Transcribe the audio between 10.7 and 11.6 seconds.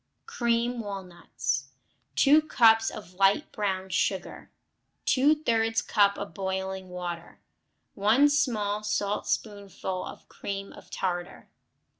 of tartar.